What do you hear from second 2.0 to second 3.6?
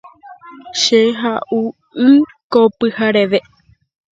y ko pyhareve.